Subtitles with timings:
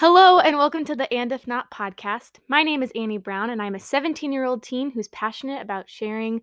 [0.00, 2.38] Hello, and welcome to the And If Not podcast.
[2.46, 5.90] My name is Annie Brown, and I'm a 17 year old teen who's passionate about
[5.90, 6.40] sharing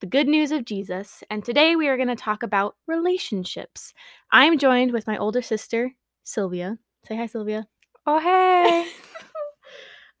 [0.00, 1.24] the good news of Jesus.
[1.30, 3.94] And today we are going to talk about relationships.
[4.30, 5.92] I'm joined with my older sister,
[6.24, 6.76] Sylvia.
[7.08, 7.68] Say hi, Sylvia.
[8.04, 8.86] Oh, hey.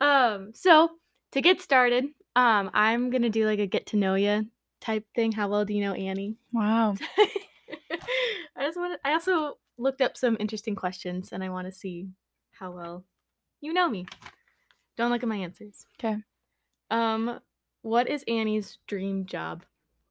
[0.00, 0.88] um, so
[1.32, 4.46] to get started, um, I'm going to do like a get to know you
[4.80, 5.32] type thing.
[5.32, 6.36] How well do you know Annie?
[6.54, 6.94] wow.
[8.56, 12.08] I just want I also looked up some interesting questions and I want to see
[12.60, 13.04] how well
[13.62, 14.06] you know me.
[14.96, 15.86] Don't look at my answers.
[15.98, 16.18] Okay.
[16.90, 17.40] Um,
[17.82, 19.64] what is Annie's dream job?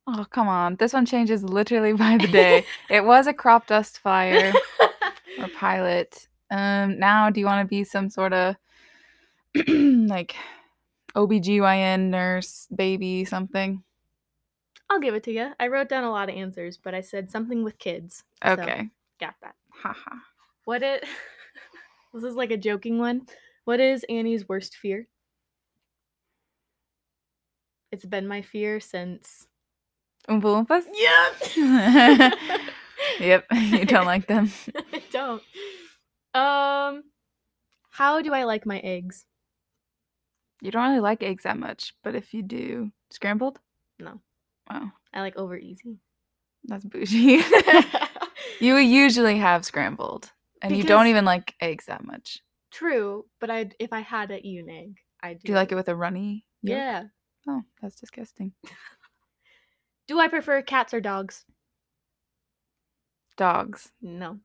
[0.07, 0.76] Oh, come on.
[0.77, 2.66] This one changes literally by the day.
[2.90, 4.52] it was a crop dust fire
[5.40, 6.27] or pilot.
[6.49, 8.55] Um, now do you want to be some sort of
[9.68, 10.35] like
[11.16, 13.84] OBGYN nurse, baby, something?
[14.90, 15.52] I'll give it to you.
[15.59, 18.23] I wrote down a lot of answers, but I said something with kids.
[18.43, 18.90] so Okay.
[19.20, 19.54] got that.
[19.71, 20.16] Haha.
[20.66, 21.05] What it
[22.13, 23.27] This is like a joking one.
[23.66, 25.08] What is Annie's worst fear?
[27.91, 29.48] It's been my fear since
[30.29, 30.85] Oompa Loompas?
[30.93, 32.32] Yeah.
[33.20, 33.46] Yep.
[33.54, 34.51] You don't like them.
[34.93, 35.41] I don't.
[36.34, 37.04] Um
[37.91, 39.26] how do I like my eggs?
[40.62, 43.60] You don't really like eggs that much, but if you do, scrambled?
[43.99, 44.20] No.
[44.70, 44.91] Wow.
[45.13, 45.98] I like over easy.
[46.66, 47.41] That's bougie.
[48.60, 52.40] you usually have scrambled, and you don't even like eggs that much.
[52.71, 55.40] True, but I if I had to eat an egg, I do.
[55.46, 56.46] Do you like it with a runny?
[56.62, 56.77] yolk?
[56.77, 57.04] Yeah.
[57.48, 58.54] Oh, that's disgusting.
[60.07, 61.46] Do I prefer cats or dogs?
[63.38, 63.91] Dogs.
[64.01, 64.40] No.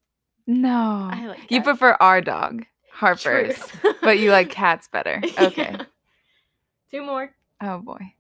[0.47, 1.09] No.
[1.11, 3.57] I like you prefer our dog, Harper's,
[4.03, 5.23] but you like cats better.
[5.39, 5.71] Okay.
[5.73, 5.85] Yeah.
[6.91, 7.35] Two more.
[7.63, 8.13] Oh boy.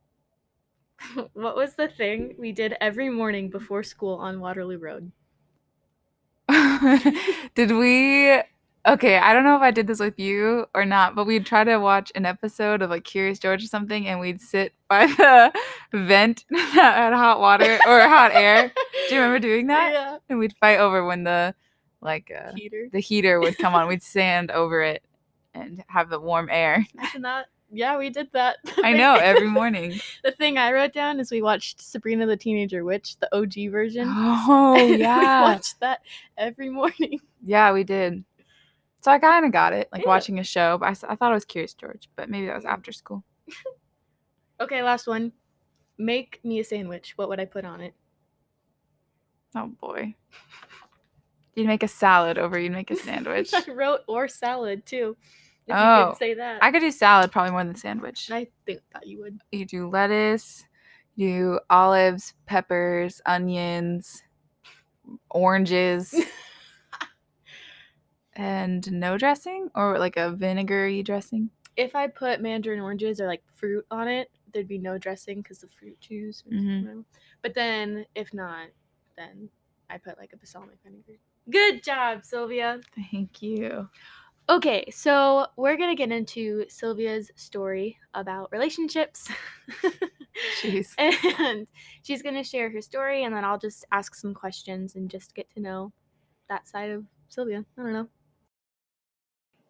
[1.34, 5.12] what was the thing we did every morning before school on Waterloo Road?
[7.54, 8.40] did we?
[8.86, 11.64] Okay, I don't know if I did this with you or not, but we'd try
[11.64, 15.52] to watch an episode of like Curious George or something, and we'd sit by the
[15.92, 18.70] vent that had hot water or hot air.
[19.08, 19.92] Do you remember doing that?
[19.92, 20.18] Yeah.
[20.28, 21.54] And we'd fight over when the
[22.02, 22.88] like uh, Heater.
[22.92, 23.88] the heater would come on.
[23.88, 25.02] We'd stand over it
[25.54, 26.84] and have the warm air.
[27.08, 27.46] Isn't that?
[27.74, 28.58] Yeah, we did that.
[28.84, 29.98] I know every morning.
[30.22, 34.06] the thing I wrote down is we watched Sabrina the Teenager Witch, the OG version.
[34.16, 36.00] Oh And we yeah, watched that
[36.38, 37.20] every morning.
[37.44, 38.24] yeah, we did.
[39.02, 40.08] So I kind of got it, like Yeah.
[40.08, 40.78] watching a show.
[40.78, 43.24] But I, I thought I was Curious George, but maybe that was after school.
[44.60, 45.32] Okay, last one.
[45.98, 47.12] Make me a sandwich.
[47.16, 47.94] What would I put on it?
[49.56, 50.14] Oh boy,
[51.54, 53.52] you'd make a salad over you'd make a sandwich.
[53.54, 55.16] I wrote or salad too.
[55.66, 56.62] If you Oh, could say that.
[56.62, 58.30] I could do salad probably more than sandwich.
[58.30, 59.40] I think that you would.
[59.52, 60.64] You do lettuce,
[61.16, 64.22] you do olives, peppers, onions,
[65.30, 66.14] oranges,
[68.34, 71.50] and no dressing or like a vinegary dressing.
[71.76, 75.58] If I put mandarin oranges or like fruit on it, there'd be no dressing because
[75.58, 76.42] the fruit juice.
[76.50, 77.04] Mhm.
[77.42, 78.68] But then if not,
[79.16, 79.48] then
[79.90, 81.18] I put like a balsamic vinegar.
[81.50, 82.80] Good job, Sylvia.
[83.10, 83.88] Thank you.
[84.46, 89.28] Okay, so we're gonna get into Sylvia's story about relationships.
[90.60, 90.88] Jeez.
[90.98, 91.66] and
[92.02, 95.48] she's gonna share her story, and then I'll just ask some questions and just get
[95.54, 95.92] to know
[96.50, 97.64] that side of Sylvia.
[97.78, 98.08] I don't know.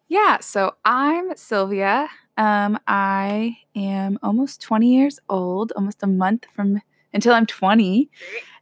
[0.09, 2.09] Yeah, so I'm Sylvia.
[2.37, 6.81] Um, I am almost 20 years old, almost a month from
[7.13, 8.09] until I'm 20.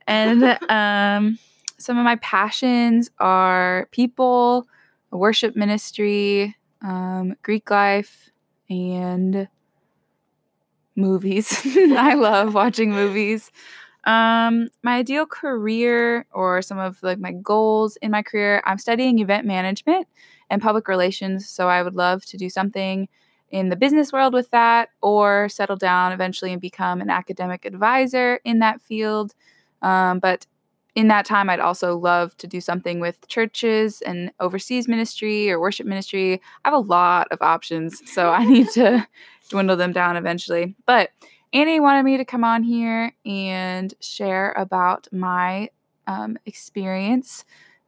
[0.05, 1.39] And um,
[1.79, 4.67] some of my passions are people,
[5.17, 8.31] worship ministry, um, Greek life,
[8.69, 9.47] and
[10.95, 11.61] movies.
[11.65, 13.51] I love watching movies.
[14.05, 19.19] Um, my ideal career or some of like my goals in my career, I'm studying
[19.19, 20.07] event management
[20.49, 21.47] and public relations.
[21.47, 23.07] So I would love to do something
[23.49, 28.39] in the business world with that or settle down eventually and become an academic advisor
[28.43, 29.35] in that field.
[29.81, 30.47] Um, but
[30.95, 35.59] in that time, I'd also love to do something with churches and overseas ministry or
[35.59, 36.41] worship ministry.
[36.63, 39.07] I have a lot of options, so I need to
[39.49, 40.75] dwindle them down eventually.
[40.85, 41.09] But
[41.51, 45.69] Annie wanted me to come on here and share about my
[46.07, 47.45] um, experience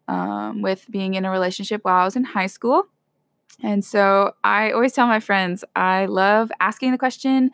[0.07, 2.87] um, with being in a relationship while I was in high school.
[3.63, 7.51] And so I always tell my friends I love asking the question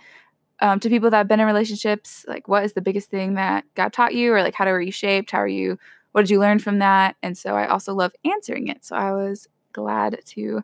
[0.61, 3.65] um, to people that have been in relationships, like what is the biggest thing that
[3.75, 5.31] God taught you, or like how were you shaped?
[5.31, 5.77] How are you?
[6.11, 7.15] What did you learn from that?
[7.23, 8.83] And so I also love answering it.
[8.85, 10.61] So I was glad to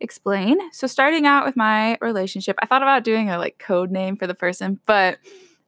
[0.00, 0.58] explain.
[0.72, 4.26] So starting out with my relationship, I thought about doing a like code name for
[4.26, 5.18] the person, but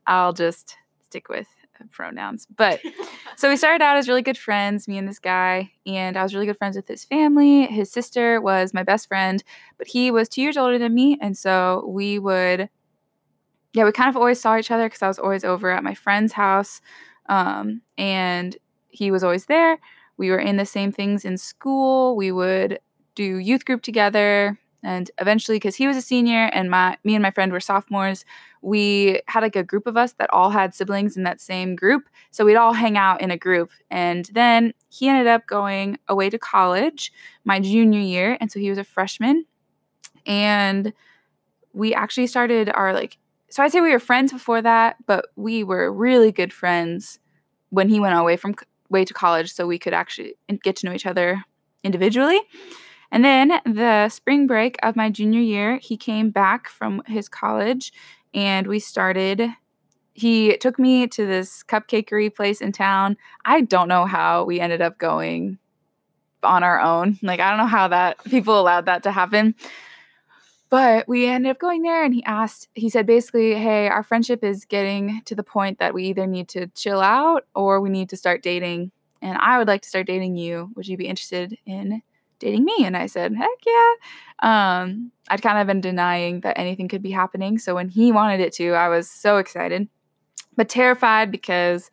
[0.07, 1.47] I'll just stick with
[1.91, 2.47] pronouns.
[2.55, 2.81] But
[3.37, 6.35] so we started out as really good friends, me and this guy, and I was
[6.35, 7.67] really good friends with his family.
[7.67, 9.43] His sister was my best friend,
[9.79, 11.19] but he was two years older than me.
[11.21, 12.69] And so we would,
[13.75, 15.95] yeah, we kind of always saw each other because I was always over at my
[15.95, 16.81] friend's house.
[17.29, 18.57] Um, and
[18.89, 19.79] he was always there.
[20.17, 22.17] We were in the same things in school.
[22.17, 22.79] We would
[23.17, 27.23] do youth group together and eventually because he was a senior and my me and
[27.23, 28.25] my friend were sophomores
[28.61, 32.05] we had like a group of us that all had siblings in that same group
[32.31, 36.29] so we'd all hang out in a group and then he ended up going away
[36.29, 37.13] to college
[37.45, 39.45] my junior year and so he was a freshman
[40.27, 40.93] and
[41.73, 43.17] we actually started our like
[43.55, 47.19] so i'd say we were friends before that but we were really good friends
[47.71, 48.55] when he went away from
[48.89, 51.45] way to college so we could actually get to know each other
[51.83, 52.41] individually
[53.15, 57.93] and then the spring break of my junior year, he came back from his college
[58.35, 59.51] and we started.
[60.15, 63.17] He took me to this cupcakery place in town.
[63.45, 65.59] I don't know how we ended up going
[66.43, 67.21] on our own.
[67.23, 69.55] Like, I don't know how that people allowed that to happen.
[70.75, 74.43] But we ended up going there and he asked, he said basically, hey, our friendship
[74.43, 78.09] is getting to the point that we either need to chill out or we need
[78.09, 78.91] to start dating.
[79.23, 80.73] And I would like to start dating you.
[80.75, 82.03] Would you be interested in
[82.41, 82.75] dating me?
[82.81, 83.93] And I said, heck yeah.
[84.83, 87.57] Um, I'd kind of been denying that anything could be happening.
[87.61, 89.89] So when he wanted it to, I was so excited,
[90.57, 91.89] but terrified because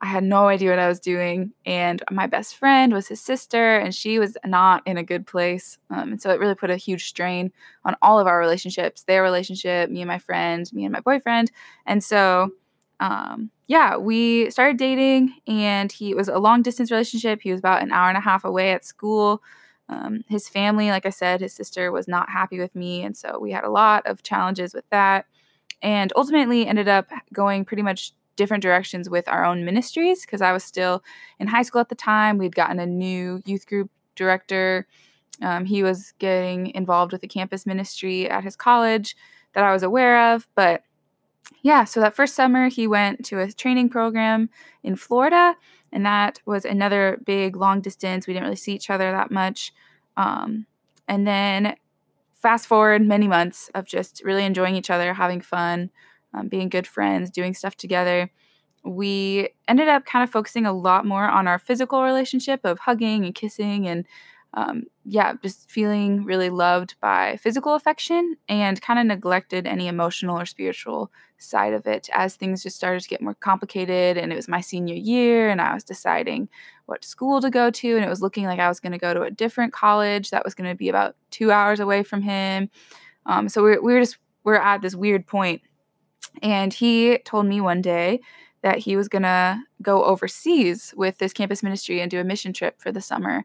[0.00, 1.52] I had no idea what I was doing.
[1.64, 5.78] And my best friend was his sister, and she was not in a good place.
[5.90, 7.50] Um, and so it really put a huge strain
[7.84, 11.50] on all of our relationships their relationship, me and my friend, me and my boyfriend.
[11.86, 12.50] And so,
[13.00, 17.40] um, yeah, we started dating, and he was a long distance relationship.
[17.42, 19.42] He was about an hour and a half away at school.
[19.88, 23.02] Um, his family, like I said, his sister was not happy with me.
[23.02, 25.26] And so we had a lot of challenges with that.
[25.80, 30.52] And ultimately ended up going pretty much different directions with our own ministries because I
[30.52, 31.02] was still
[31.38, 32.38] in high school at the time.
[32.38, 34.86] We'd gotten a new youth group director.
[35.42, 39.16] Um, he was getting involved with the campus ministry at his college
[39.54, 40.48] that I was aware of.
[40.54, 40.82] But
[41.62, 44.50] yeah, so that first summer, he went to a training program
[44.82, 45.56] in Florida
[45.92, 48.26] and that was another big long distance.
[48.26, 49.72] We didn't really see each other that much.
[50.16, 50.66] Um,
[51.08, 51.76] and then
[52.32, 55.90] fast forward many months of just really enjoying each other, having fun,
[56.36, 58.30] um, being good friends, doing stuff together.
[58.84, 63.24] We ended up kind of focusing a lot more on our physical relationship of hugging
[63.24, 64.06] and kissing and
[64.56, 70.40] um, yeah, just feeling really loved by physical affection and kind of neglected any emotional
[70.40, 74.16] or spiritual side of it as things just started to get more complicated.
[74.16, 76.48] And it was my senior year, and I was deciding
[76.86, 77.96] what school to go to.
[77.96, 80.44] And it was looking like I was going to go to a different college that
[80.44, 82.70] was going to be about two hours away from him.
[83.26, 85.60] Um, so we, we were just, we we're at this weird point.
[86.42, 88.20] And he told me one day
[88.62, 92.52] that he was going to go overseas with this campus ministry and do a mission
[92.52, 93.44] trip for the summer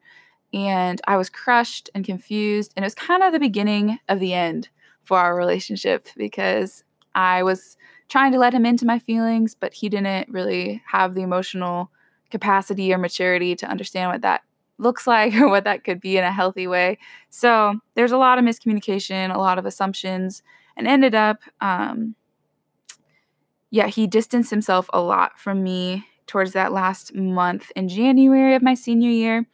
[0.53, 2.73] and I was crushed and confused.
[2.75, 4.69] And it was kind of the beginning of the end
[5.03, 6.83] for our relationship because
[7.15, 7.77] I was
[8.09, 11.91] trying to let him into my feelings, but he didn't really have the emotional
[12.29, 14.41] capacity or maturity to understand what that
[14.77, 16.97] looks like or what that could be in a healthy way.
[17.29, 20.43] So there's a lot of miscommunication, a lot of assumptions,
[20.75, 22.15] and ended up, um,
[23.71, 28.61] yeah, he distanced himself a lot from me towards that last month in January of
[28.61, 29.47] my senior year.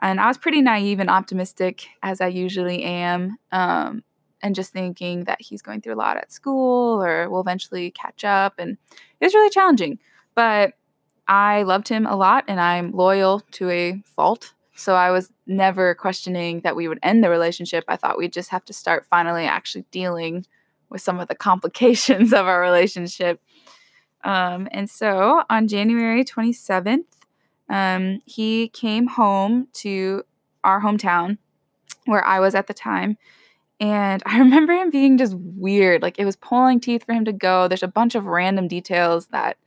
[0.00, 4.04] And I was pretty naive and optimistic, as I usually am, um,
[4.42, 8.22] and just thinking that he's going through a lot at school or will eventually catch
[8.22, 8.54] up.
[8.58, 8.76] And
[9.20, 9.98] it was really challenging.
[10.34, 10.74] But
[11.26, 14.52] I loved him a lot and I'm loyal to a fault.
[14.74, 17.84] So I was never questioning that we would end the relationship.
[17.88, 20.44] I thought we'd just have to start finally actually dealing
[20.90, 23.40] with some of the complications of our relationship.
[24.24, 27.04] Um, and so on January 27th,
[27.68, 30.24] um, he came home to
[30.64, 31.38] our hometown
[32.06, 33.16] where I was at the time.
[33.78, 36.02] And I remember him being just weird.
[36.02, 37.68] Like it was pulling teeth for him to go.
[37.68, 39.58] There's a bunch of random details that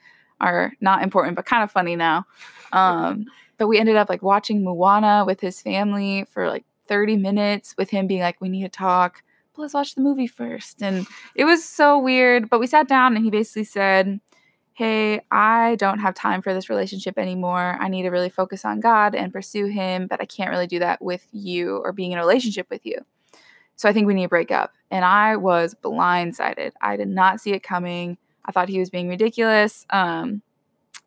[0.41, 2.25] are not important, but kind of funny now.
[2.71, 3.25] Um,
[3.57, 7.89] but we ended up like watching Moana with his family for like 30 minutes with
[7.89, 9.21] him being like, we need to talk,
[9.53, 10.81] but let's watch the movie first.
[10.81, 12.49] And it was so weird.
[12.49, 14.21] But we sat down and he basically said,
[14.79, 17.75] hey, I don't have time for this relationship anymore.
[17.81, 20.79] I need to really focus on God and pursue Him, but I can't really do
[20.79, 22.95] that with you or being in a relationship with you.
[23.75, 24.71] So I think we need to break up.
[24.89, 26.71] And I was blindsided.
[26.81, 28.17] I did not see it coming.
[28.45, 29.85] I thought he was being ridiculous.
[29.89, 30.43] Um,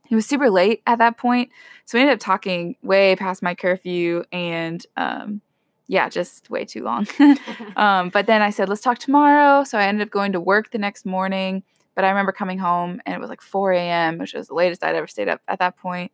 [0.07, 1.49] he was super late at that point.
[1.87, 5.41] So we ended up talking way past my curfew and um,
[5.87, 7.07] yeah, just way too long.
[7.77, 9.65] um, but then I said, let's talk tomorrow.
[9.65, 11.63] So I ended up going to work the next morning
[11.95, 14.83] but I remember coming home and it was like 4 a.m., which was the latest
[14.85, 16.13] I'd ever stayed up at that point,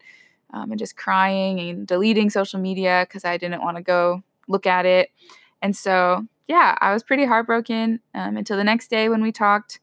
[0.52, 4.66] um, and just crying and deleting social media because I didn't want to go look
[4.66, 5.10] at it.
[5.62, 9.80] And so, yeah, I was pretty heartbroken um, until the next day when we talked.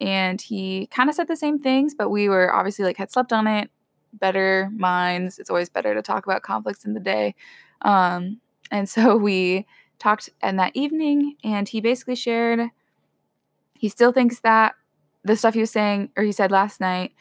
[0.00, 3.32] And he kind of said the same things, but we were obviously like had slept
[3.32, 3.70] on it,
[4.12, 5.38] better minds.
[5.38, 7.34] It's always better to talk about conflicts in the day.
[7.82, 8.40] Um,
[8.70, 9.66] and so we
[9.98, 12.70] talked in that evening, and he basically shared
[13.84, 14.74] he still thinks that
[15.24, 17.12] the stuff he was saying or he said last night,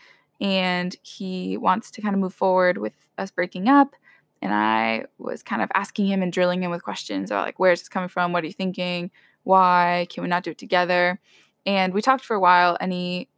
[0.41, 3.95] and he wants to kind of move forward with us breaking up.
[4.41, 7.79] And I was kind of asking him and drilling him with questions about like, where's
[7.79, 8.33] this coming from?
[8.33, 9.09] What are you thinking?
[9.43, 11.19] Why can we not do it together?
[11.65, 13.29] And we talked for a while, and he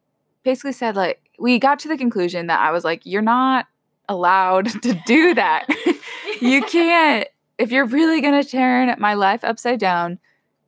[0.44, 3.68] basically said like we got to the conclusion that I was like, you're not
[4.10, 5.68] allowed to do that.
[6.42, 10.20] you can't if you're really going to turn my life upside down,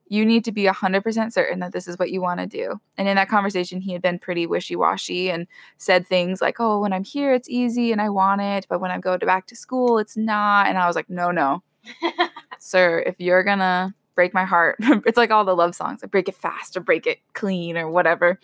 [0.09, 2.79] you need to be 100% certain that this is what you want to do.
[2.97, 5.47] And in that conversation, he had been pretty wishy washy and
[5.77, 8.65] said things like, oh, when I'm here, it's easy and I want it.
[8.69, 10.67] But when I go to back to school, it's not.
[10.67, 11.63] And I was like, no, no.
[12.59, 16.07] Sir, if you're going to break my heart, it's like all the love songs I
[16.07, 18.39] break it fast or break it clean or whatever.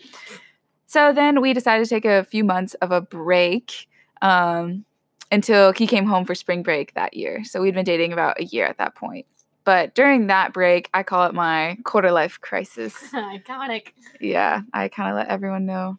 [0.86, 3.88] So then we decided to take a few months of a break.
[4.22, 4.86] Um,
[5.34, 7.44] until he came home for spring break that year.
[7.44, 9.26] So we'd been dating about a year at that point.
[9.66, 12.94] But during that break, I call it my quarter life crisis.
[13.14, 13.90] Iconic.
[14.20, 15.98] Yeah, I kind of let everyone know.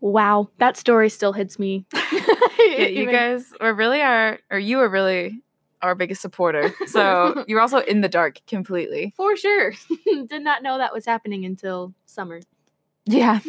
[0.00, 1.86] Wow, that story still hits me.
[1.94, 5.40] yeah, you guys were really our, or you were really
[5.80, 6.74] our biggest supporter.
[6.86, 9.12] So you're also in the dark completely.
[9.16, 9.72] For sure.
[10.06, 12.40] Did not know that was happening until summer.
[13.04, 13.40] Yeah.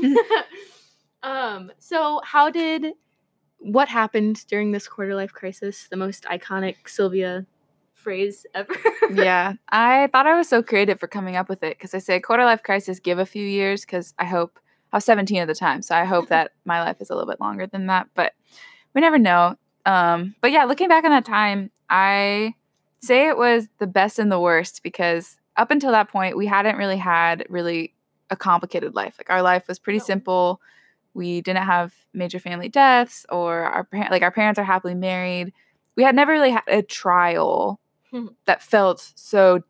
[1.24, 2.94] um, so how did
[3.60, 7.46] what happened during this quarter life crisis, the most iconic Sylvia
[8.04, 8.74] phrase ever.
[9.14, 12.20] yeah, I thought I was so creative for coming up with it because I say
[12.20, 14.60] quarter life crisis, give a few years because I hope
[14.92, 17.30] I was 17 at the time, so I hope that my life is a little
[17.30, 18.34] bit longer than that, but
[18.94, 19.56] we never know.
[19.86, 22.54] Um, but yeah, looking back on that time, I
[23.02, 26.78] say it was the best and the worst because up until that point, we hadn't
[26.78, 27.94] really had really
[28.30, 29.16] a complicated life.
[29.18, 30.62] Like our life was pretty simple
[31.16, 35.54] we didn't have major family deaths or our like our parents are happily married
[35.96, 37.80] we had never really had a trial.
[38.46, 39.62] that felt so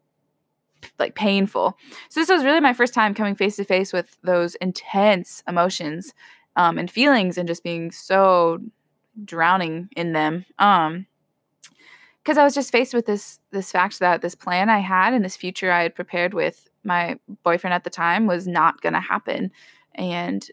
[0.99, 1.77] like painful
[2.09, 6.13] so this was really my first time coming face to face with those intense emotions
[6.55, 8.59] um, and feelings and just being so
[9.23, 11.05] drowning in them um
[12.21, 15.23] because i was just faced with this this fact that this plan i had and
[15.23, 18.99] this future i had prepared with my boyfriend at the time was not going to
[18.99, 19.51] happen
[19.95, 20.49] and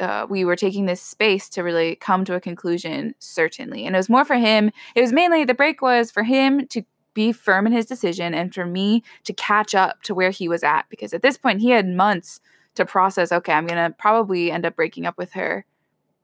[0.00, 3.86] uh, we were taking this space to really come to a conclusion, certainly.
[3.86, 4.70] And it was more for him.
[4.94, 6.82] It was mainly the break was for him to
[7.14, 10.62] be firm in his decision and for me to catch up to where he was
[10.62, 10.86] at.
[10.88, 12.40] Because at this point, he had months
[12.74, 15.64] to process okay, I'm going to probably end up breaking up with her.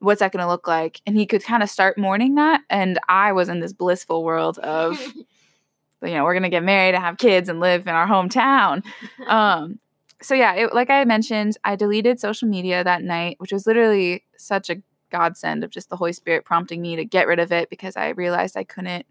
[0.00, 1.00] What's that going to look like?
[1.06, 2.62] And he could kind of start mourning that.
[2.70, 4.98] And I was in this blissful world of,
[6.02, 8.84] you know, we're going to get married and have kids and live in our hometown.
[9.26, 9.78] Um,
[10.22, 14.24] so yeah, it, like I mentioned, I deleted social media that night, which was literally
[14.36, 17.70] such a godsend of just the Holy Spirit prompting me to get rid of it
[17.70, 19.06] because I realized I couldn't.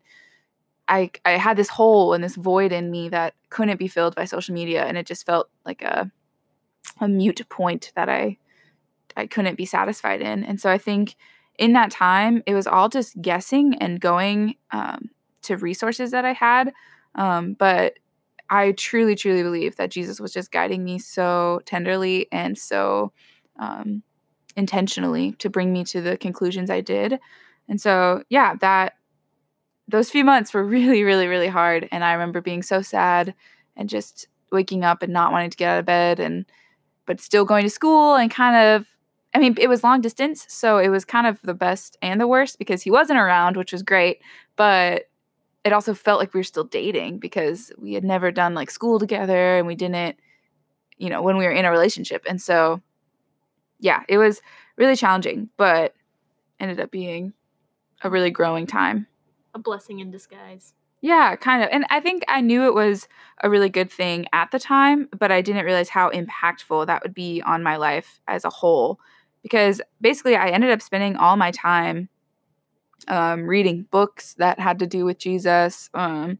[0.89, 4.25] I I had this hole and this void in me that couldn't be filled by
[4.25, 6.12] social media, and it just felt like a
[7.00, 8.38] a mute point that I
[9.15, 10.43] I couldn't be satisfied in.
[10.43, 11.15] And so I think
[11.58, 15.10] in that time, it was all just guessing and going um,
[15.43, 16.74] to resources that I had.
[17.15, 18.00] Um, but
[18.50, 23.12] I truly, truly believe that Jesus was just guiding me so tenderly and so
[23.58, 24.03] um,
[24.55, 27.19] intentionally to bring me to the conclusions I did.
[27.67, 28.93] And so, yeah, that
[29.89, 31.88] those few months were really, really, really hard.
[31.91, 33.34] And I remember being so sad
[33.75, 36.46] and just waking up and not wanting to get out of bed and,
[37.05, 38.88] but still going to school and kind of,
[39.34, 40.46] I mean, it was long distance.
[40.50, 43.72] So it was kind of the best and the worst because he wasn't around, which
[43.72, 44.22] was great.
[44.55, 45.10] But
[45.63, 49.00] it also felt like we were still dating because we had never done like school
[49.00, 50.17] together and we didn't
[50.98, 52.81] you know when we were in a relationship and so
[53.79, 54.41] yeah it was
[54.77, 55.93] really challenging but
[56.60, 57.34] ended up being
[58.01, 59.08] a really growing time
[59.59, 63.07] a blessing in disguise yeah kind of and i think i knew it was
[63.41, 67.13] a really good thing at the time but i didn't realize how impactful that would
[67.13, 68.99] be on my life as a whole
[69.43, 72.09] because basically i ended up spending all my time
[73.07, 75.89] um, reading books that had to do with Jesus.
[75.93, 76.39] Um,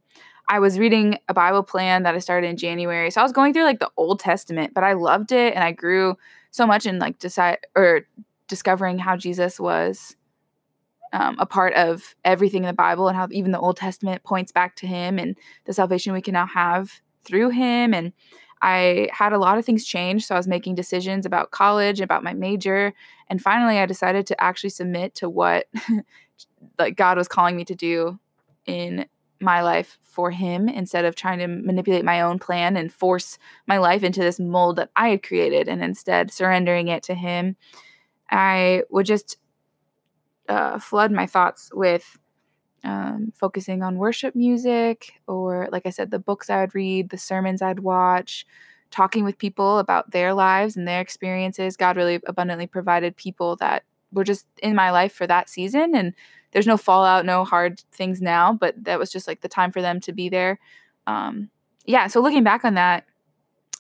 [0.50, 3.12] I was reading a Bible plan that I started in January.
[3.12, 5.72] So I was going through like the Old Testament, but I loved it and I
[5.72, 6.18] grew
[6.52, 8.08] so much in like decide or
[8.48, 10.16] discovering how Jesus was
[11.14, 14.52] um, a part of everything in the Bible and how even the Old Testament points
[14.52, 15.36] back to him and
[15.66, 17.94] the salvation we can now have through him.
[17.94, 18.14] And
[18.62, 20.26] I had a lot of things change.
[20.26, 22.94] So I was making decisions about college, about my major.
[23.28, 25.68] And finally, I decided to actually submit to what
[26.80, 28.20] like God was calling me to do
[28.66, 29.06] in
[29.42, 33.38] my life for him instead of trying to manipulate my own plan and force
[33.68, 37.56] my life into this mold that I had created and instead surrendering it to him.
[38.30, 39.38] I would just
[40.50, 42.18] uh, flood my thoughts with
[42.84, 47.18] um, focusing on worship music, or like I said, the books I would read, the
[47.18, 48.46] sermons I'd watch,
[48.92, 51.78] talking with people about their lives and their experiences.
[51.78, 55.96] God really abundantly provided people that were just in my life for that season.
[55.96, 56.14] And
[56.52, 59.82] there's no fallout, no hard things now, but that was just like the time for
[59.82, 60.60] them to be there.
[61.06, 61.50] Um,
[61.86, 63.06] yeah, so looking back on that,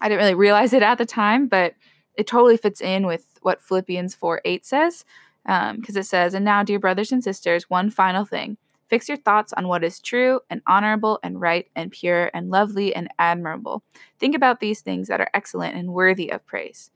[0.02, 1.74] I didn't really realize it at the time, but
[2.16, 5.06] it totally fits in with what Philippians 4 8 says,
[5.46, 8.58] because um, it says, And now, dear brothers and sisters, one final thing.
[8.88, 12.94] Fix your thoughts on what is true and honorable and right and pure and lovely
[12.96, 13.84] and admirable.
[14.18, 16.90] Think about these things that are excellent and worthy of praise.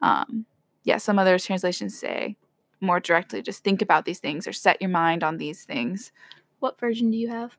[0.00, 0.46] Um,
[0.84, 2.36] yeah, some other translations say
[2.80, 6.12] more directly, just think about these things or set your mind on these things.
[6.60, 7.56] What version do you have?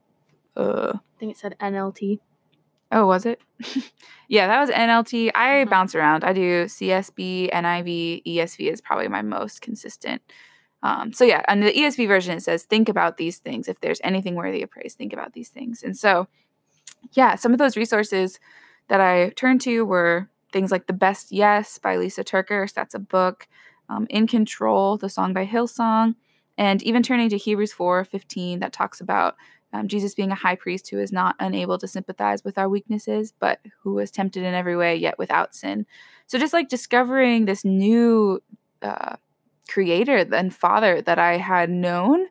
[0.56, 2.20] Uh, I think it said NLT.
[2.92, 3.40] Oh, was it?
[4.28, 5.30] yeah, that was NLT.
[5.34, 5.70] I Mhm.
[5.70, 6.24] bounce around.
[6.24, 10.22] I do CSB, NIV, ESV is probably my most consistent.
[10.82, 13.68] Um, so yeah, and the ESV version it says, "Think about these things.
[13.68, 16.28] If there's anything worthy of praise, think about these things." And so,
[17.12, 18.40] yeah, some of those resources
[18.88, 22.74] that I turned to were things like "The Best Yes" by Lysa TerKeurst.
[22.74, 23.48] That's a book.
[23.90, 26.16] Um, "In Control," the song by Hillsong,
[26.58, 29.36] and even turning to Hebrews four fifteen that talks about
[29.72, 33.32] um, Jesus being a high priest who is not unable to sympathize with our weaknesses,
[33.38, 35.86] but who was tempted in every way, yet without sin.
[36.26, 38.42] So just like discovering this new
[38.82, 39.16] uh,
[39.68, 42.26] creator and father that I had known,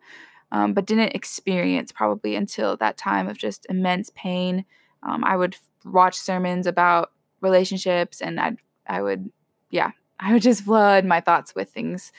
[0.51, 4.65] um, but didn't experience probably until that time of just immense pain.
[5.01, 9.31] Um, I would watch sermons about relationships, and I'd I would
[9.71, 12.11] yeah I would just flood my thoughts with things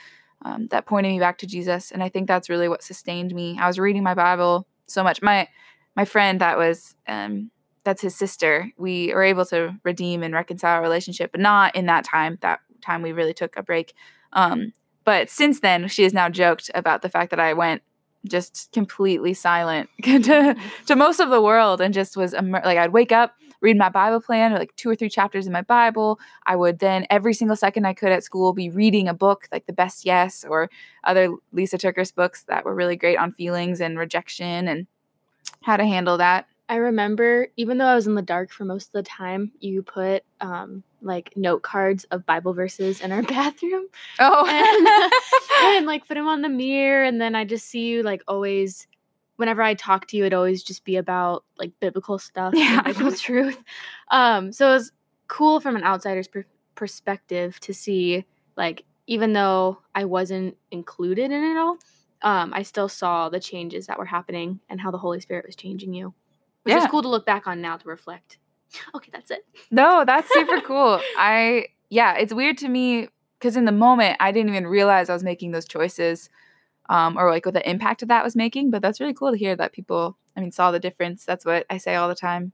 [0.45, 3.57] um, that pointed me back to Jesus, and I think that's really what sustained me.
[3.61, 5.23] I was reading my Bible so much.
[5.23, 5.49] My
[5.97, 7.51] my friend that was um,
[7.85, 8.71] that's his sister.
[8.79, 12.39] We were able to redeem and reconcile our relationship, but not in that time.
[12.41, 13.95] That time we really took a break.
[14.33, 14.73] Um,
[15.05, 17.83] but since then, she has now joked about the fact that I went
[18.27, 23.13] just completely silent to, to most of the world and just was like I'd wake
[23.13, 26.21] up, read my Bible plan, or like two or three chapters in my Bible.
[26.47, 29.65] I would then every single second I could at school be reading a book like
[29.67, 30.69] The Best Yes or
[31.05, 34.87] other Lysa TerKeurst books that were really great on feelings and rejection and
[35.63, 36.47] how to handle that.
[36.69, 39.83] I remember, even though I was in the dark for most of the time, you
[39.83, 46.15] put um, like note cards of Bible verses in our bathroom Oh, and like put
[46.15, 47.05] them on the mirror.
[47.05, 48.87] And then I just see you like always,
[49.43, 52.81] whenever I talk to you, it'd always just be about like biblical stuff, Yeah.
[52.83, 53.63] biblical truth.
[54.11, 54.93] Um, so it was
[55.27, 58.25] cool from an outsider's per- perspective to see
[58.57, 61.79] like even though I wasn't included in it all,
[62.23, 65.57] um, I still saw the changes that were happening and how the Holy Spirit was
[65.57, 66.15] changing you.
[66.63, 68.39] Which is cool to look back on now to reflect.
[68.95, 69.45] Okay, that's it.
[69.73, 71.01] No, that's super cool.
[71.19, 75.15] I yeah, it's weird to me because in the moment I didn't even realize I
[75.15, 76.31] was making those choices,
[76.89, 78.71] um, or like what the impact of that was making.
[78.71, 81.25] But that's really cool to hear that people, I mean, saw the difference.
[81.25, 82.53] That's what I say all the time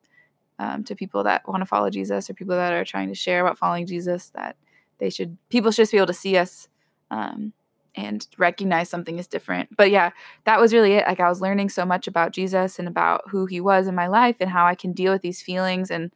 [0.59, 3.41] um, to people that want to follow Jesus or people that are trying to share
[3.41, 4.31] about following Jesus.
[4.31, 4.57] That
[4.99, 6.69] they should people should just be able to see us
[7.11, 7.53] um,
[7.95, 9.77] and recognize something is different.
[9.77, 10.11] But yeah,
[10.45, 11.07] that was really it.
[11.07, 14.07] Like I was learning so much about Jesus and about who he was in my
[14.07, 16.13] life and how I can deal with these feelings and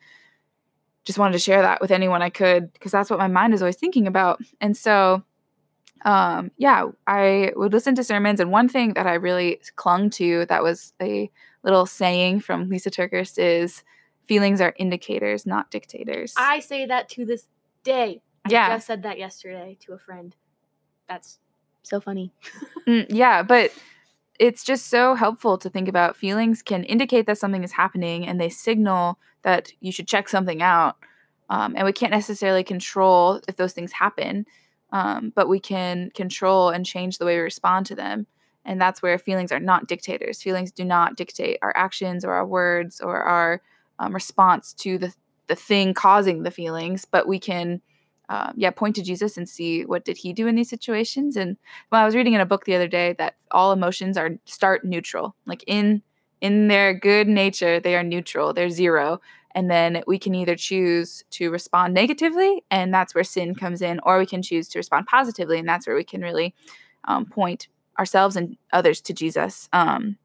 [1.04, 3.62] just wanted to share that with anyone I could because that's what my mind is
[3.62, 4.40] always thinking about.
[4.60, 5.24] And so
[6.04, 10.46] um yeah, I would listen to sermons and one thing that I really clung to
[10.46, 11.30] that was a
[11.62, 13.84] little saying from Lysa TerKeurst is
[14.26, 16.34] feelings are indicators, not dictators.
[16.36, 17.46] I say that to this
[17.84, 18.20] day.
[18.44, 18.68] I Yeah.
[18.74, 20.34] just said that yesterday to a friend.
[21.08, 21.38] That's
[21.82, 22.32] so funny.
[22.86, 23.70] Mm, yeah, but
[24.40, 28.40] it's just so helpful to think about feelings can indicate that something is happening and
[28.40, 30.96] they signal that you should check something out.
[31.48, 34.46] Um, and we can't necessarily control if those things happen,
[34.92, 38.26] um, but we can control and change the way we respond to them.
[38.64, 40.40] And that's where feelings are not dictators.
[40.40, 43.60] Feelings do not dictate our actions or our words or our
[43.98, 45.12] um, response to the,
[45.48, 47.80] the thing causing the feelings, but we can.
[48.28, 51.36] Um, yeah, point to Jesus and see what did he do in these situations.
[51.36, 51.58] And
[51.90, 54.86] well, I was reading in a book the other day that all emotions are start
[54.86, 55.34] neutral.
[55.44, 56.02] Like in
[56.40, 58.54] in their good nature, they are neutral.
[58.54, 59.20] They're zero.
[59.54, 64.00] And then we can either choose to respond negatively, and that's where sin comes in,
[64.04, 66.54] or we can choose to respond positively, and that's where we can really
[67.04, 69.68] um, point ourselves and others to Jesus.
[69.72, 70.16] Um,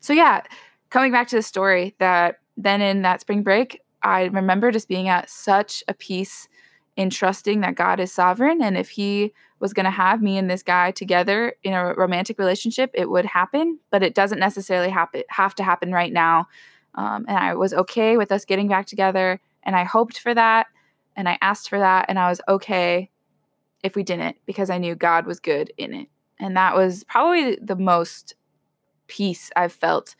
[0.00, 0.42] so yeah,
[0.90, 5.08] coming back to the story that then in that spring break, I remember just being
[5.08, 6.48] at such a peace
[6.96, 8.62] in trusting that God is sovereign.
[8.62, 12.38] And if He was going to have me and this guy together in a romantic
[12.38, 16.48] relationship, it would happen, but it doesn't necessarily happen, have to happen right now.
[16.94, 19.40] Um, and I was okay with us getting back together.
[19.62, 20.66] And I hoped for that.
[21.16, 22.06] And I asked for that.
[22.08, 23.10] And I was okay
[23.82, 26.08] if we didn't because I knew God was good in it.
[26.38, 28.34] And that was probably the most
[29.06, 30.14] peace I've felt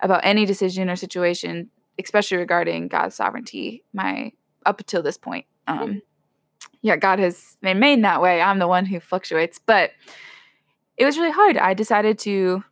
[0.00, 1.70] about any decision or situation,
[2.02, 4.32] especially regarding God's sovereignty, my
[4.66, 5.46] up until this point.
[5.66, 6.02] Um,
[6.82, 8.40] yeah, God has remained that way.
[8.40, 9.90] I'm the one who fluctuates, but
[10.96, 11.56] it was really hard.
[11.56, 12.62] I decided to.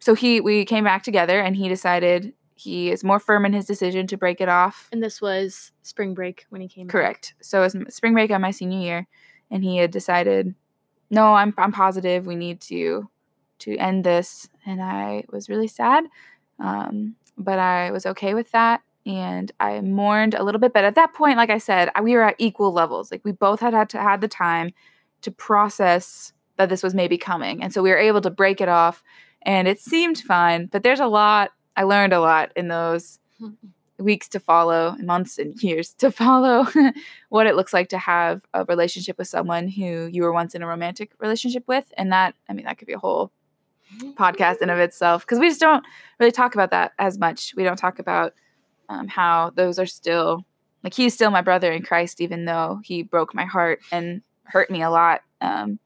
[0.00, 3.66] So he, we came back together, and he decided he is more firm in his
[3.66, 4.88] decision to break it off.
[4.92, 6.88] And this was spring break when he came.
[6.88, 7.34] Correct.
[7.36, 7.44] Back.
[7.44, 9.06] So it was spring break on my senior year,
[9.50, 10.54] and he had decided,
[11.10, 13.08] no, I'm I'm positive we need to
[13.60, 16.04] to end this, and I was really sad,
[16.58, 20.72] um, but I was okay with that and I mourned a little bit.
[20.72, 23.10] But at that point, like I said, we were at equal levels.
[23.10, 24.70] Like we both had had to had the time
[25.22, 28.68] to process that this was maybe coming, and so we were able to break it
[28.68, 29.02] off,
[29.42, 30.66] and it seemed fine.
[30.66, 33.18] But there's a lot I learned a lot in those
[33.98, 36.66] weeks to follow, months and years to follow,
[37.28, 40.62] what it looks like to have a relationship with someone who you were once in
[40.62, 43.32] a romantic relationship with, and that I mean that could be a whole
[44.14, 45.84] podcast in of itself because we just don't
[46.18, 47.54] really talk about that as much.
[47.56, 48.34] We don't talk about
[48.88, 50.44] um, how those are still
[50.82, 54.70] like he's still my brother in Christ, even though he broke my heart and hurt
[54.70, 55.22] me a lot.
[55.40, 55.78] Um,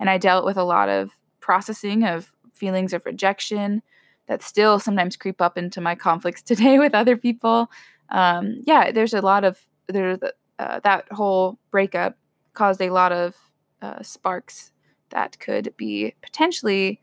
[0.00, 3.82] and I dealt with a lot of processing of feelings of rejection
[4.28, 7.70] that still sometimes creep up into my conflicts today with other people.
[8.08, 9.58] Um, yeah, there's a lot of
[9.88, 10.18] there's
[10.58, 12.16] uh, that whole breakup
[12.52, 13.34] caused a lot of
[13.80, 14.70] uh, sparks
[15.10, 17.00] that could be potentially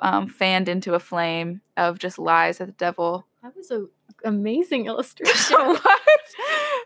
[0.00, 3.26] um, fanned into a flame of just lies that the devil.
[3.42, 3.86] That was a
[4.24, 5.56] amazing illustration.
[5.56, 6.00] what?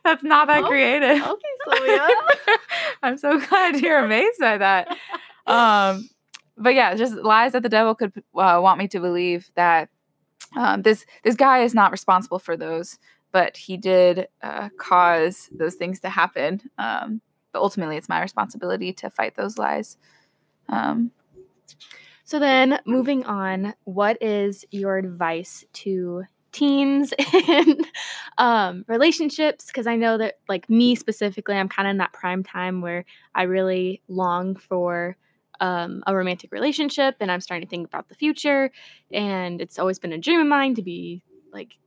[0.05, 1.23] That's not that oh, creative.
[1.23, 2.09] Okay, Sylvia.
[3.03, 4.97] I'm so glad you're amazed by that.
[5.47, 6.09] Um,
[6.61, 9.89] but yeah, just lies that the devil could uh, want me to believe that
[10.57, 12.99] um, this this guy is not responsible for those,
[13.33, 16.61] but he did uh, cause those things to happen.
[16.79, 19.97] Um, but ultimately, it's my responsibility to fight those lies.
[20.69, 21.11] Um,
[22.25, 27.15] so then, moving on, what is your advice to teens
[27.49, 27.87] and
[28.37, 32.43] um, relationships because i know that like me specifically i'm kind of in that prime
[32.43, 33.05] time where
[33.37, 35.17] i really long for
[35.61, 38.71] um, a romantic relationship and i'm starting to think about the future
[39.13, 41.79] and it's always been a dream of mine to be like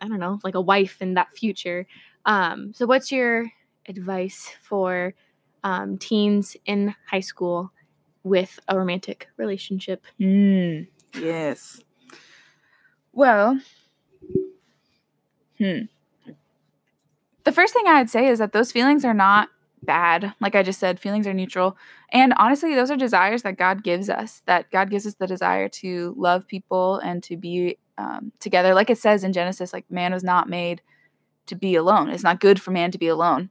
[0.00, 1.86] i don't know like a wife in that future.
[2.24, 3.50] Um, so what's your
[3.88, 5.14] advice for
[5.64, 7.72] um, teens in high school
[8.22, 10.06] with a romantic relationship?
[10.20, 10.86] Mm,
[11.18, 11.80] yes.
[13.12, 13.60] Well
[15.58, 15.82] Hmm.
[17.44, 19.48] The first thing I'd say is that those feelings are not
[19.82, 20.34] bad.
[20.40, 21.76] Like I just said, feelings are neutral.
[22.10, 25.68] And honestly, those are desires that God gives us, that God gives us the desire
[25.68, 28.74] to love people and to be um, together.
[28.74, 30.82] Like it says in Genesis, like man was not made
[31.46, 32.08] to be alone.
[32.08, 33.50] It's not good for man to be alone.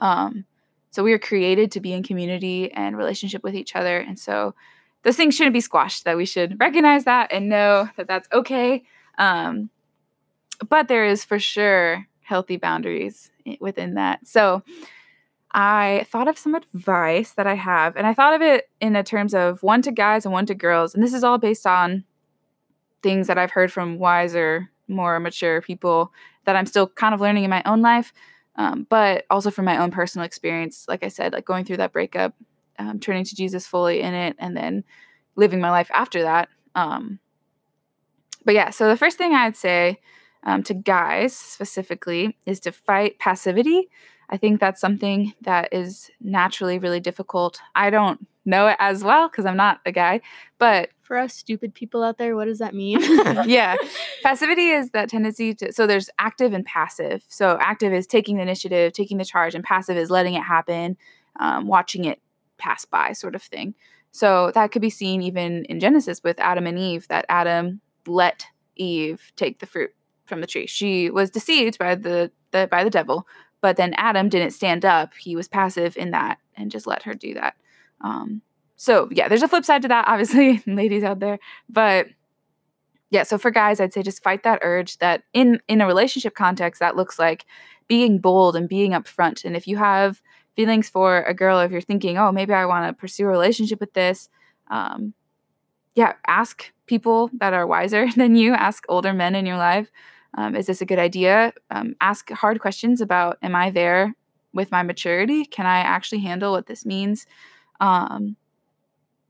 [0.00, 0.46] Um,
[0.90, 3.98] so we are created to be in community and relationship with each other.
[3.98, 4.54] And so
[5.02, 8.84] those things shouldn't be squashed, that we should recognize that and know that that's okay.
[9.18, 9.70] Um,
[10.68, 14.26] but there is for sure healthy boundaries within that.
[14.26, 14.62] So
[15.54, 19.02] I thought of some advice that I have, and I thought of it in the
[19.02, 20.94] terms of one to guys and one to girls.
[20.94, 22.04] And this is all based on
[23.02, 26.12] things that I've heard from wiser, more mature people
[26.44, 28.12] that I'm still kind of learning in my own life,
[28.56, 30.86] um, but also from my own personal experience.
[30.88, 32.34] Like I said, like going through that breakup,
[32.78, 34.84] um, turning to Jesus fully in it, and then
[35.36, 36.48] living my life after that.
[36.74, 37.18] Um,
[38.44, 40.00] but yeah, so the first thing I'd say
[40.44, 43.88] um, to guys specifically is to fight passivity.
[44.30, 47.60] I think that's something that is naturally really difficult.
[47.74, 50.20] I don't know it as well because I'm not a guy,
[50.58, 53.00] but for us stupid people out there, what does that mean?
[53.46, 53.76] yeah.
[54.22, 57.24] Passivity is that tendency to, so there's active and passive.
[57.28, 60.96] So active is taking the initiative, taking the charge, and passive is letting it happen,
[61.38, 62.20] um, watching it
[62.58, 63.74] pass by, sort of thing.
[64.10, 68.46] So that could be seen even in Genesis with Adam and Eve, that Adam let
[68.76, 69.90] Eve take the fruit
[70.26, 70.66] from the tree.
[70.66, 73.26] She was deceived by the, the by the devil,
[73.62, 75.14] but then Adam didn't stand up.
[75.14, 77.54] He was passive in that and just let her do that.
[78.02, 78.42] Um,
[78.76, 81.38] so yeah, there's a flip side to that, obviously, ladies out there.
[81.68, 82.08] But
[83.10, 86.34] yeah, so for guys, I'd say just fight that urge that in in a relationship
[86.34, 87.46] context, that looks like
[87.86, 89.44] being bold and being upfront.
[89.44, 90.20] And if you have
[90.56, 93.80] feelings for a girl, if you're thinking, oh, maybe I want to pursue a relationship
[93.80, 94.28] with this,
[94.70, 95.14] um,
[95.94, 99.90] yeah, ask people that are wiser than you, ask older men in your life
[100.36, 101.52] Um, is this a good idea?
[101.70, 104.14] Um, ask hard questions about Am I there
[104.52, 105.44] with my maturity?
[105.44, 107.26] Can I actually handle what this means?
[107.80, 108.36] Um,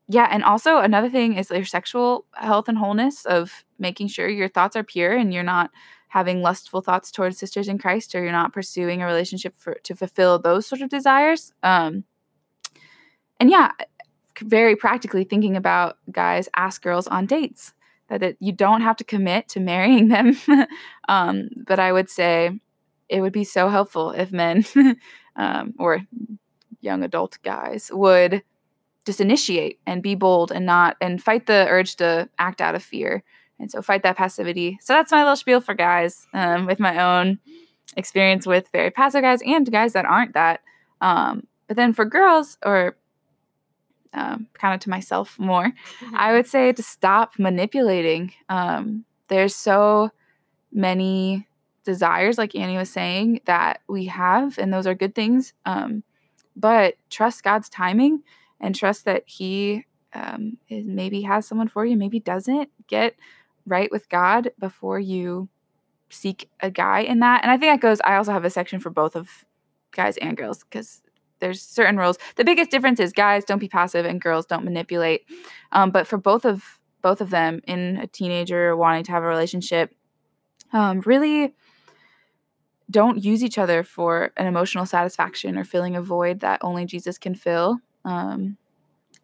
[0.09, 4.49] yeah, and also another thing is your sexual health and wholeness of making sure your
[4.49, 5.71] thoughts are pure and you're not
[6.09, 9.95] having lustful thoughts towards sisters in Christ or you're not pursuing a relationship for to
[9.95, 11.53] fulfill those sort of desires.
[11.63, 12.05] Um,
[13.41, 13.71] and yeah,
[14.43, 17.73] very practically thinking about guys ask girls on dates
[18.19, 20.37] that you don't have to commit to marrying them.
[21.09, 22.59] um, but I would say
[23.09, 24.65] it would be so helpful if men
[25.37, 26.01] um, or
[26.81, 28.43] young adult guys would
[29.05, 32.83] just initiate and be bold and not and fight the urge to act out of
[32.83, 33.23] fear.
[33.59, 34.79] And so fight that passivity.
[34.81, 37.39] So that's my little spiel for guys um, with my own
[37.97, 40.61] experience with very passive guys and guys that aren't that.
[41.01, 42.97] Um, but then for girls or
[44.15, 46.15] um, kind of to myself more mm-hmm.
[46.17, 50.11] i would say to stop manipulating um, there's so
[50.73, 51.47] many
[51.85, 56.03] desires like annie was saying that we have and those are good things um,
[56.57, 58.23] but trust god's timing
[58.63, 62.71] and trust that he um, is, maybe has someone for you, maybe doesn't.
[62.87, 63.17] Get
[63.67, 65.49] right with God before you
[66.11, 67.43] seek a guy in that.
[67.43, 69.45] And I think that goes, I also have a section for both of
[69.91, 71.03] guys and girls because
[71.43, 72.19] there's certain rules.
[72.37, 75.27] The biggest difference is guys don't be passive and girls don't manipulate.
[75.73, 79.27] Um, but for both of both of them in a teenager wanting to have a
[79.27, 79.93] relationship,
[80.73, 81.53] um, really
[82.89, 87.19] don't use each other for an emotional satisfaction or filling a void that only Jesus
[87.19, 87.79] can fill.
[88.05, 88.57] Um,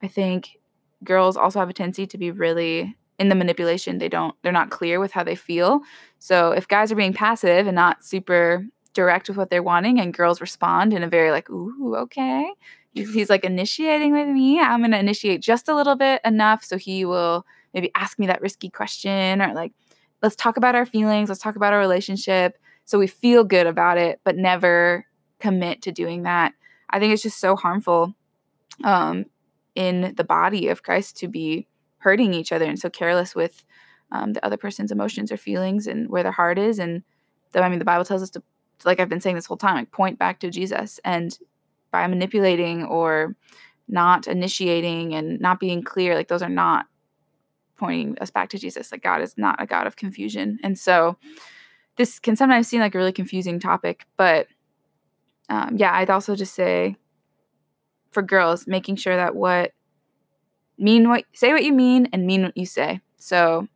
[0.02, 0.59] I think
[1.04, 3.98] girls also have a tendency to be really in the manipulation.
[3.98, 5.83] They don't, they're not clear with how they feel.
[6.18, 10.14] So if guys are being passive and not super direct with what they're wanting, and
[10.14, 12.51] girls respond in a very like, ooh, okay.
[12.94, 14.61] He's, he's like initiating with me.
[14.61, 18.27] I'm going to initiate just a little bit enough so he will maybe ask me
[18.27, 19.72] that risky question or like,
[20.22, 21.29] let's talk about our feelings.
[21.29, 22.59] Let's talk about our relationship.
[22.85, 25.05] So we feel good about it, but never
[25.38, 26.55] commit to doing that.
[26.90, 28.14] I think it's just so harmful
[28.83, 29.27] um,
[29.74, 33.64] in the body of Christ to be hurting each other and so careless with
[34.11, 36.79] um, the other person's emotions or feelings and where their heart is.
[36.79, 37.03] And
[37.53, 38.42] the, I mean, the Bible tells us to,
[38.85, 41.01] like I've been saying this whole time, like point back to Jesus.
[41.05, 41.37] And
[41.91, 43.35] by manipulating or
[43.88, 46.87] not initiating and not being clear, like those are not
[47.77, 48.93] pointing us back to Jesus.
[48.93, 50.59] Like God is not a God of confusion.
[50.62, 51.17] And so
[51.97, 54.49] this can sometimes seem like a really confusing topic, but
[55.49, 56.97] um, yeah, I'd also just say
[58.11, 59.73] for girls, making sure that what
[60.79, 63.01] mean what say what you mean and mean what you say.
[63.17, 63.69] So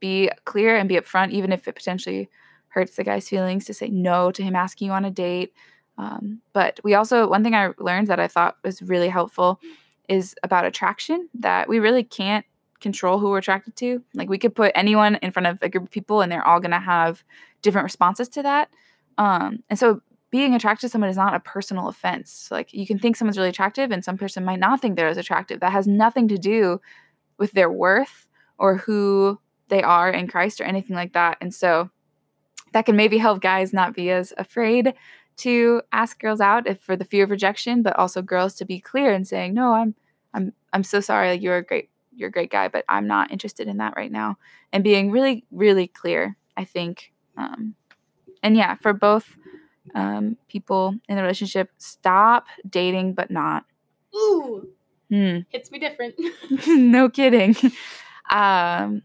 [0.00, 2.28] be clear and be upfront, even if it potentially
[2.70, 5.52] hurts the guy's feelings to say no to him asking you on a date.
[5.98, 9.60] Um, but we also one thing I learned that I thought was really helpful
[10.08, 12.44] is about attraction that we really can't
[12.80, 14.02] control who we're attracted to.
[14.14, 16.60] Like we could put anyone in front of a group of people and they're all
[16.60, 17.22] going to have
[17.62, 18.70] different responses to that.
[19.18, 22.48] Um, and so being attracted to someone is not a personal offense.
[22.50, 25.18] Like you can think someone's really attractive and some person might not think they're as
[25.18, 25.60] attractive.
[25.60, 26.80] That has nothing to do
[27.38, 28.28] with their worth
[28.58, 31.38] or who they are in Christ or anything like that.
[31.40, 31.90] And so
[32.72, 34.94] that can maybe help guys not be as afraid
[35.38, 38.80] to ask girls out if for the fear of rejection, but also girls to be
[38.80, 39.94] clear and saying, "No, I'm
[40.34, 41.30] I'm I'm so sorry.
[41.30, 44.12] Like you're a great you're a great guy, but I'm not interested in that right
[44.12, 44.36] now."
[44.72, 47.74] And being really really clear, I think um
[48.42, 49.36] and yeah, for both
[49.94, 53.64] um, people in the relationship stop dating but not.
[54.14, 54.68] Ooh.
[55.08, 55.38] Hmm.
[55.48, 56.14] Hits me different.
[56.66, 57.56] no kidding.
[58.30, 59.02] Um,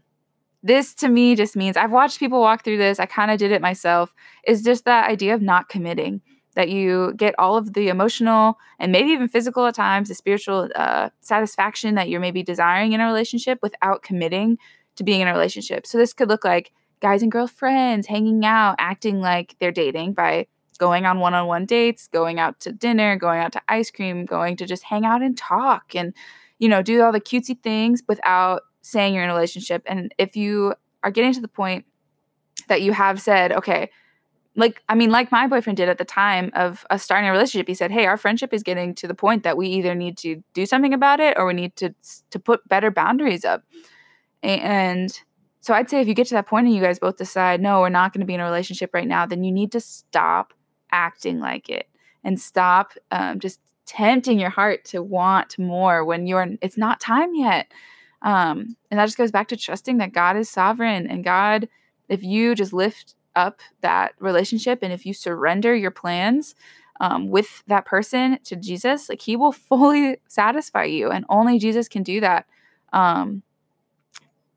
[0.66, 2.98] this to me just means I've watched people walk through this.
[2.98, 4.14] I kind of did it myself.
[4.46, 6.20] Is just that idea of not committing.
[6.54, 10.70] That you get all of the emotional and maybe even physical at times, the spiritual
[10.74, 14.56] uh, satisfaction that you're maybe desiring in a relationship without committing
[14.96, 15.86] to being in a relationship.
[15.86, 20.14] So this could look like guys and girls friends hanging out, acting like they're dating
[20.14, 20.46] by
[20.78, 24.66] going on one-on-one dates, going out to dinner, going out to ice cream, going to
[24.66, 26.14] just hang out and talk and
[26.58, 29.82] you know, do all the cutesy things without saying you're in a relationship.
[29.86, 31.84] And if you are getting to the point
[32.68, 33.90] that you have said, okay,
[34.56, 37.68] like I mean, like my boyfriend did at the time of us starting a relationship,
[37.68, 40.42] he said, "Hey, our friendship is getting to the point that we either need to
[40.54, 41.94] do something about it or we need to
[42.30, 43.64] to put better boundaries up."
[44.42, 45.12] And
[45.60, 47.80] so I'd say if you get to that point and you guys both decide, "No,
[47.80, 50.54] we're not going to be in a relationship right now," then you need to stop
[50.90, 51.88] acting like it
[52.24, 57.34] and stop um, just tempting your heart to want more when you're it's not time
[57.34, 57.70] yet
[58.22, 61.68] um, and that just goes back to trusting that god is sovereign and god
[62.08, 66.54] if you just lift up that relationship and if you surrender your plans
[67.00, 71.88] um, with that person to jesus like he will fully satisfy you and only jesus
[71.88, 72.46] can do that.
[72.92, 73.42] Um,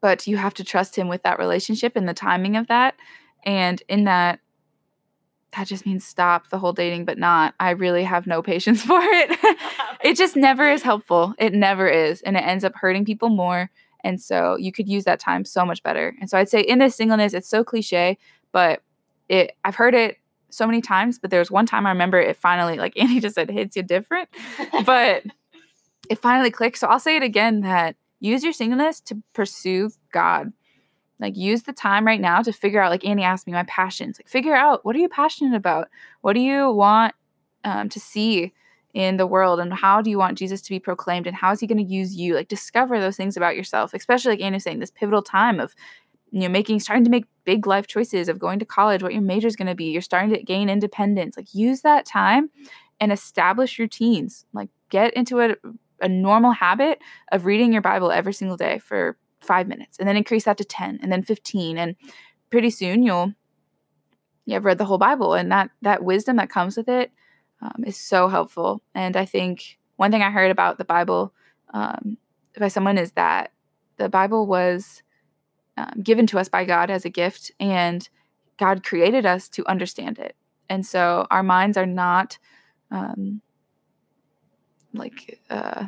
[0.01, 2.95] but you have to trust him with that relationship and the timing of that.
[3.43, 4.39] And in that,
[5.55, 7.55] that just means stop the whole dating, but not.
[7.59, 9.57] I really have no patience for it.
[10.03, 11.33] it just never is helpful.
[11.37, 12.21] It never is.
[12.21, 13.69] And it ends up hurting people more.
[14.03, 16.15] And so you could use that time so much better.
[16.21, 18.17] And so I'd say in this singleness, it's so cliche,
[18.51, 18.81] but
[19.27, 20.17] it I've heard it
[20.49, 23.35] so many times, but there was one time I remember it finally, like Annie just
[23.35, 24.29] said, hits you different.
[24.85, 25.23] but
[26.09, 26.77] it finally clicked.
[26.77, 30.51] So I'll say it again that use your singleness to pursue God.
[31.19, 34.19] Like use the time right now to figure out, like Annie asked me, my passions.
[34.19, 35.89] Like figure out what are you passionate about?
[36.21, 37.13] What do you want
[37.63, 38.53] um, to see
[38.93, 41.59] in the world and how do you want Jesus to be proclaimed and how is
[41.59, 42.35] he going to use you?
[42.35, 45.75] Like discover those things about yourself, especially like Annie was saying, this pivotal time of
[46.31, 49.21] you know making starting to make big life choices of going to college, what your
[49.21, 49.85] major is going to be.
[49.85, 51.37] You're starting to gain independence.
[51.37, 52.49] Like use that time
[52.99, 54.45] and establish routines.
[54.53, 55.55] Like get into a,
[56.01, 56.99] a normal habit
[57.31, 60.63] of reading your Bible every single day for five minutes and then increase that to
[60.63, 61.95] 10 and then 15 and
[62.49, 63.33] pretty soon you'll
[64.45, 67.11] you have read the whole bible and that that wisdom that comes with it
[67.61, 68.81] um, is so helpful.
[68.95, 71.33] And i think one thing i heard about the bible
[71.73, 72.17] um,
[72.57, 73.51] by someone is that
[73.97, 75.03] the bible was
[75.77, 78.09] um, given to us by god as a gift and
[78.59, 80.35] god created us to understand it.
[80.69, 82.37] And so our minds are not
[82.91, 83.41] um,
[84.93, 85.87] like uh,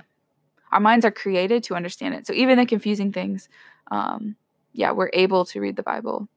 [0.72, 2.28] our minds are created to understand it.
[2.28, 3.50] So even the confusing things,
[3.92, 4.36] um,
[4.74, 6.28] yeah, we're able to read the Bible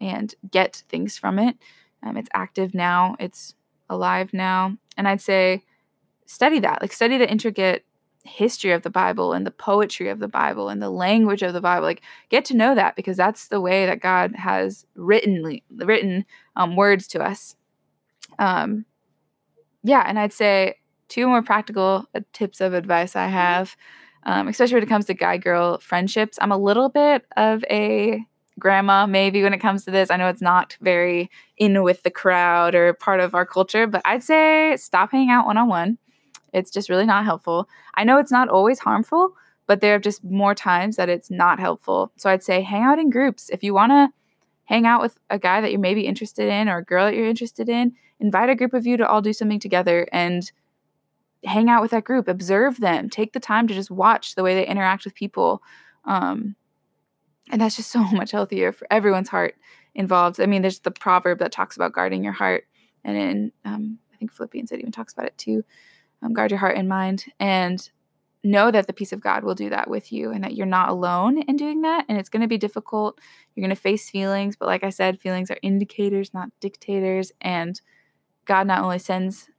[0.00, 1.56] and get things from it.
[2.02, 3.54] Um, it's active now, it's
[3.88, 4.76] alive now.
[4.96, 5.64] And I'd say
[6.26, 7.84] study that, like study the intricate
[8.24, 11.60] history of the Bible and the poetry of the Bible and the language of the
[11.60, 11.86] Bible.
[11.86, 16.24] Like get to know that because that's the way that God has written written
[16.56, 17.56] um, words to us.
[18.38, 18.84] Um,
[19.82, 20.76] yeah, and I'd say
[21.10, 23.34] two more practical uh, tips of advice I mm-hmm.
[23.34, 23.76] have,
[24.22, 26.38] um, especially when it comes to guy girl friendships.
[26.40, 28.24] I'm a little bit of a
[28.58, 30.10] grandma, maybe, when it comes to this.
[30.10, 34.02] I know it's not very in with the crowd or part of our culture, but
[34.04, 35.98] I'd say stop hanging out one on one.
[36.52, 37.68] It's just really not helpful.
[37.94, 39.34] I know it's not always harmful,
[39.66, 42.12] but there are just more times that it's not helpful.
[42.16, 43.50] So I'd say hang out in groups.
[43.50, 44.08] If you want to
[44.64, 47.26] hang out with a guy that you're maybe interested in or a girl that you're
[47.26, 50.52] interested in, invite a group of you to all do something together and
[51.44, 54.54] hang out with that group, observe them, take the time to just watch the way
[54.54, 55.62] they interact with people.
[56.04, 56.56] Um,
[57.50, 59.54] and that's just so much healthier for everyone's heart
[59.94, 60.40] involved.
[60.40, 62.64] I mean, there's the proverb that talks about guarding your heart,
[63.04, 65.64] and in um, I think Philippians it even talks about it too.
[66.22, 67.90] Um, guard your heart and mind, and
[68.42, 70.90] know that the peace of God will do that with you, and that you're not
[70.90, 72.04] alone in doing that.
[72.08, 73.18] And it's going to be difficult.
[73.54, 77.32] You're going to face feelings, but like I said, feelings are indicators, not dictators.
[77.40, 77.80] And
[78.44, 79.49] God not only sends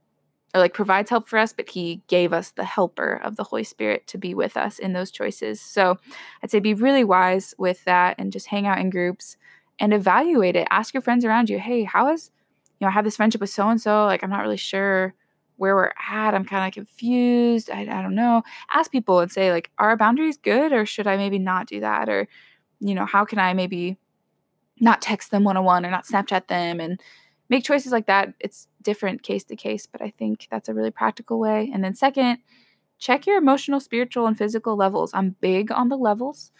[0.53, 3.63] or like provides help for us, but he gave us the helper of the Holy
[3.63, 5.61] Spirit to be with us in those choices.
[5.61, 5.97] So
[6.43, 9.37] I'd say be really wise with that and just hang out in groups
[9.79, 10.67] and evaluate it.
[10.69, 12.31] Ask your friends around you, hey, how is,
[12.79, 15.13] you know, I have this friendship with so and so, like I'm not really sure
[15.55, 16.33] where we're at.
[16.33, 17.69] I'm kind of confused.
[17.69, 18.41] I, I don't know.
[18.73, 21.79] Ask people and say, like, are our boundaries good or should I maybe not do
[21.81, 22.09] that?
[22.09, 22.27] Or,
[22.79, 23.97] you know, how can I maybe
[24.79, 26.99] not text them one on one or not Snapchat them and
[27.51, 28.33] make choices like that.
[28.39, 31.69] It's different case to case, but I think that's a really practical way.
[31.71, 32.39] And then, second,
[32.97, 35.11] check your emotional, spiritual, and physical levels.
[35.13, 36.51] I'm big on the levels.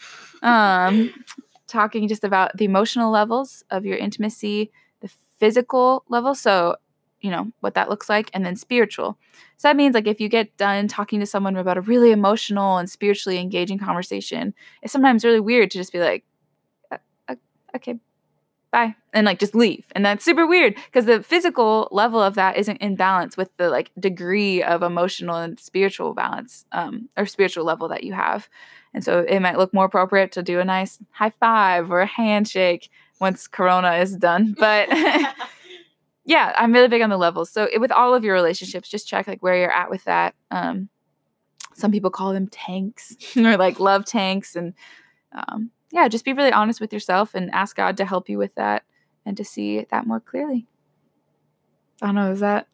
[0.43, 1.13] Um,
[1.67, 6.35] talking just about the emotional levels of your intimacy, the physical level.
[6.35, 6.75] So,
[7.21, 9.17] you know, what that looks like, and then spiritual.
[9.55, 12.77] So that means like if you get done talking to someone about a really emotional
[12.77, 16.25] and spiritually engaging conversation, it's sometimes really weird to just be like,
[16.91, 16.97] uh,
[17.29, 17.35] uh,
[17.77, 17.97] okay,
[18.71, 18.95] bye.
[19.13, 19.85] And like just leave.
[19.91, 23.69] And that's super weird because the physical level of that isn't in balance with the
[23.69, 28.49] like degree of emotional and spiritual balance um, or spiritual level that you have.
[28.93, 32.05] And so it might look more appropriate to do a nice high five or a
[32.05, 34.89] handshake once corona is done but
[36.25, 37.51] yeah i'm really big on the levels.
[37.51, 40.33] So it, with all of your relationships just check like where you're at with that.
[40.49, 40.89] Um,
[41.73, 44.73] some people call them tanks or like love tanks and
[45.33, 48.55] um, yeah, just be really honest with yourself and ask God to help you with
[48.55, 48.83] that
[49.25, 50.67] and to see that more clearly.
[52.01, 52.67] I don't know, is that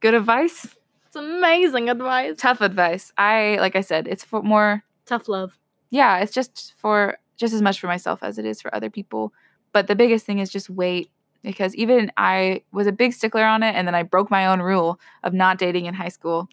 [0.00, 0.66] good advice?
[1.06, 2.36] It's amazing advice.
[2.38, 3.12] Tough advice.
[3.16, 5.58] I like I said, it's for more tough love.
[5.90, 9.32] Yeah, it's just for just as much for myself as it is for other people.
[9.72, 11.10] But the biggest thing is just wait
[11.42, 14.60] because even I was a big stickler on it and then I broke my own
[14.60, 16.48] rule of not dating in high school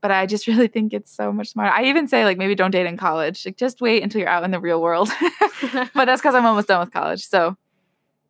[0.00, 1.72] but I just really think it's so much smarter.
[1.72, 3.44] I even say like maybe don't date in college.
[3.44, 5.08] Like just wait until you're out in the real world.
[5.94, 7.24] but that's because I'm almost done with college.
[7.26, 7.56] So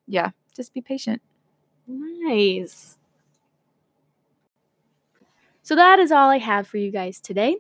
[0.07, 1.23] yeah, just be patient.
[1.87, 2.97] Nice.
[5.63, 7.57] So that is all I have for you guys today.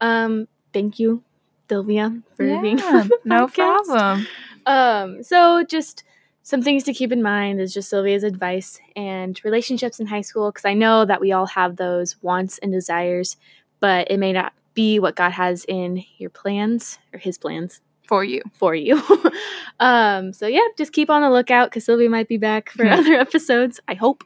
[0.00, 1.22] Um, thank you,
[1.68, 4.26] Sylvia, for yeah, being on No problem.
[4.64, 6.04] Um, so just
[6.50, 10.50] some things to keep in mind is just Sylvia's advice and relationships in high school
[10.50, 13.36] because I know that we all have those wants and desires,
[13.78, 18.24] but it may not be what God has in your plans or his plans For
[18.24, 18.42] you.
[18.52, 19.00] for you.
[19.80, 22.98] um, so yeah, just keep on the lookout because Sylvia might be back for Mhm.
[22.98, 23.78] other episodes.
[23.86, 24.24] I hope.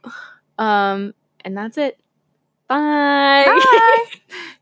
[0.57, 1.99] Um, and that's it.
[2.67, 3.45] Bye.
[3.45, 4.05] Bye.